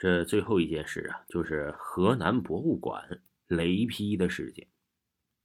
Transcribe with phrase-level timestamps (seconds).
[0.00, 4.64] 这最后一件事啊，就是河南博物馆雷劈的事件。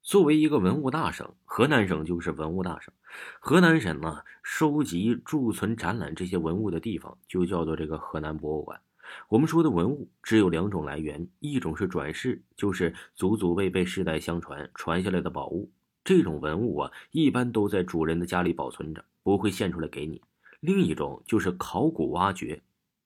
[0.04, 2.94] 作为一个文物大省，河南省就是文物大省。
[3.40, 8.80] 河南省呢，收集、贮存、展览这些文物的地方，就叫做这个河南博物馆。
[9.28, 15.72] 我们说的文物只有两种来源，一种是转世，就是祖祖辈辈世代相传传下来的宝物。
[16.04, 20.22] 这种文物啊，一般都在主人的家里保存着，不会献出来给你。
[20.60, 22.62] 另一种就是考古挖掘，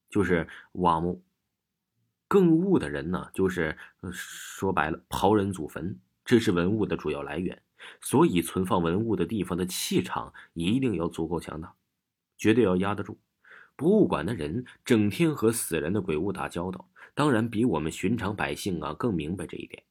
[0.10, 1.22] 就是挖墓。
[2.28, 3.78] 更物的人呢，就是
[4.12, 7.62] 说白了，刨人祖坟，这是文物的主要来源。
[8.02, 11.74] 所以，存放文物的地方的气场一定要足够强大，
[12.38, 13.18] 绝对要压得住。
[13.76, 19.84] 博物馆的人整天和死人的鬼物打交道，当然比我们寻常百姓啊更明白这一点。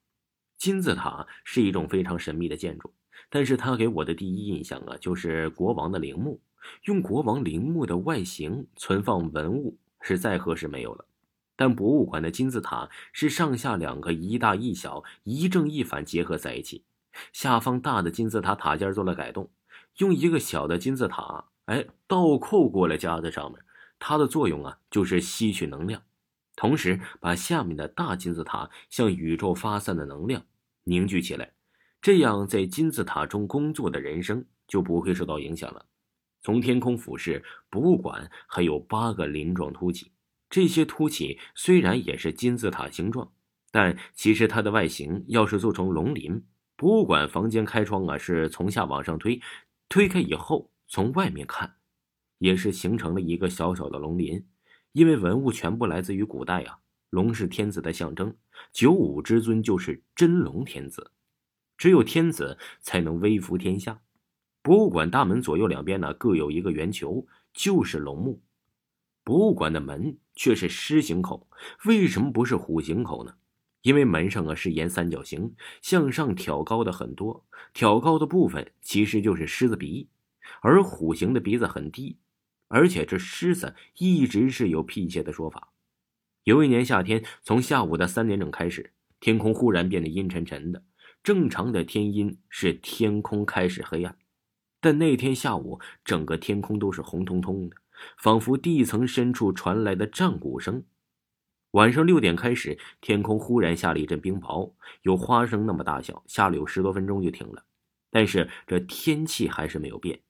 [0.58, 2.92] 金字塔是一种非常神秘的建筑，
[3.30, 6.40] 但是它给我的第一印象啊，就是国王的陵墓。
[6.82, 11.06] 用国王陵墓的外形存放文物，是再合适没有了。
[11.56, 16.84] 但博物馆的金字塔是上下两个一大一小、一正一反结合在一起，
[17.32, 19.50] 下方大的金字塔塔尖做了改动，
[19.96, 23.60] 用一个小的金字塔，哎，倒扣过来夹在上面。
[23.98, 26.02] 它的作用啊，就是吸取能量，
[26.54, 30.44] 同时把下面的大金字塔向宇宙发散的能量
[30.84, 31.50] 凝聚起来，
[32.02, 35.86] 这样在金字塔中工作的人生就不会受到影响了。
[36.42, 40.12] 从天空俯视，博物馆还有八个鳞状凸起。
[40.48, 43.32] 这些凸起虽然也是金字塔形状，
[43.70, 46.44] 但其实它的外形要是做成龙鳞，
[46.76, 49.40] 博物馆房间开窗啊是从下往上推，
[49.88, 51.76] 推开以后从外面看，
[52.38, 54.46] 也是形成了一个小小的龙鳞。
[54.92, 56.78] 因为文物全部来自于古代啊，
[57.10, 58.34] 龙是天子的象征，
[58.72, 61.10] 九五之尊就是真龙天子，
[61.76, 64.00] 只有天子才能威服天下。
[64.62, 68.42] 博物馆大门左右两边呢各有一个圆球，就是龙墓。
[69.22, 71.48] 博物馆的门却是狮形口，
[71.86, 73.34] 为什么不是虎形口呢？
[73.82, 80.08] 因为门上啊是沿三角形向上挑高的很多，挑高的部分其实就是狮子鼻，
[80.60, 82.18] 而虎形的鼻子很低，
[82.68, 85.72] 而且这狮子一直是有辟邪的说法。
[86.44, 90.82] 有一年夏天，从下午的三点整开始，天空忽然变得阴沉沉的。
[91.22, 94.16] 正常的天阴是天空开始黑暗，
[94.80, 97.76] 但那天下午整个天空都是红彤彤的。
[98.18, 100.84] 仿佛地层深处传来的战鼓声。
[101.72, 107.64] 晚上六点开始，天空忽然下了一阵冰雹，有花生那么大小，下了有十多分钟就停了。
[108.10, 110.20] 但是这天气还是没有变。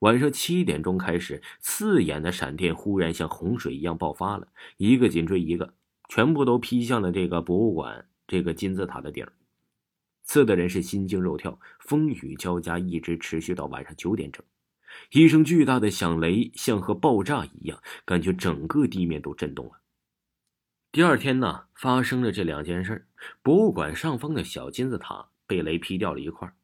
[0.00, 5.74] 晚上七点钟开始，刺眼的闪电忽然像洪水一样爆发了，一个紧追一个，
[6.08, 9.32] 全部都劈向了这个博物馆这个金字塔的顶儿，
[10.24, 11.60] 刺的人是心惊肉跳。
[11.78, 14.44] 风雨交加，一直持续到晚上九点整。
[15.10, 19.80] 一声巨大的响雷，像和爆炸一样，感觉整个地面都震动了。
[20.90, 23.06] 第二天呢，发生了这两件事
[23.42, 26.54] 博物馆上方的小金字塔被雷劈掉了一块，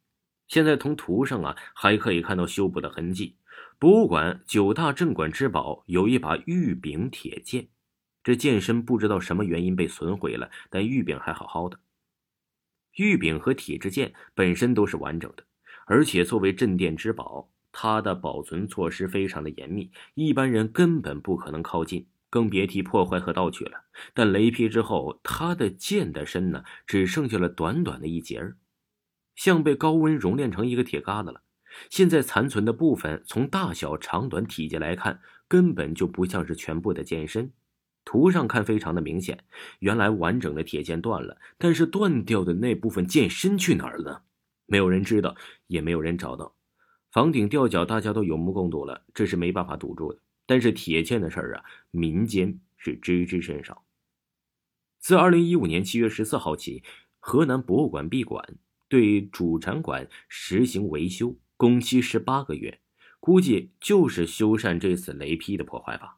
[0.46, 3.36] 现在从图上啊还可以看到修补的痕迹。
[3.78, 7.68] 博物馆九大镇馆之宝有一把玉柄铁剑，
[8.22, 11.78] 这剑身不知道什么原因被损毁了，但玉柄还好好的。
[12.96, 15.44] 玉柄和铁之剑本身都是完整的，
[15.86, 17.48] 而且作为镇店之宝。
[17.80, 23.84] 它的保存措施非常的严密，一般人根本不可能靠近，更别提破坏和盗取了。
[24.12, 28.56] 但雷劈之后，它的剑的身呢，只剩下了短短的一截儿，
[29.36, 31.42] 像被高温熔炼成一个铁疙瘩了。
[31.88, 37.52] 现在残存的部分，从大小、长短、体积来看，根本就不像是全部的剑身。
[38.04, 39.44] 图上看非常的明显，
[39.78, 44.22] 原来完整的铁剑断了，但是断掉的那部分剑身去哪儿了呢？
[44.66, 45.36] 没有人知道，
[45.68, 46.57] 也没有人找到。
[47.10, 50.20] 房顶吊脚，大家都有目共睹了，这是没办法堵住的。
[50.46, 53.84] 但是铁剑的事儿啊，民间是知之甚少。
[54.98, 56.82] 自二零一五年七月十四号起，
[57.18, 58.56] 河南博物馆闭馆，
[58.88, 62.80] 对主展馆实行维修，工期十八个月，
[63.20, 66.17] 估计就是修缮这次雷劈的破坏吧。